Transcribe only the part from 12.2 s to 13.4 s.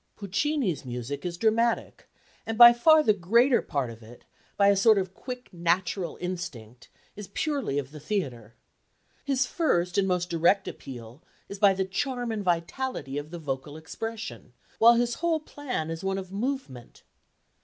and vitality of the